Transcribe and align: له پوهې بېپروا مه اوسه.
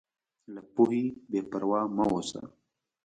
له 0.53 0.61
پوهې 0.73 1.05
بېپروا 1.29 1.81
مه 1.95 2.05
اوسه. 2.11 2.41